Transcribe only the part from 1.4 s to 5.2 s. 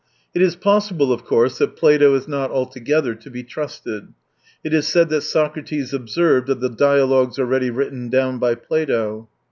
that Plato is not altogether to be trusted. It is said